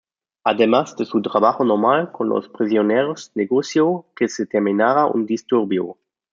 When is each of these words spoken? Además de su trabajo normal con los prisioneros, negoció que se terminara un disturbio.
Además 0.43 0.95
de 0.97 1.05
su 1.05 1.21
trabajo 1.21 1.63
normal 1.63 2.11
con 2.11 2.27
los 2.27 2.49
prisioneros, 2.49 3.31
negoció 3.35 4.07
que 4.15 4.27
se 4.29 4.47
terminara 4.47 5.05
un 5.05 5.27
disturbio. 5.27 5.95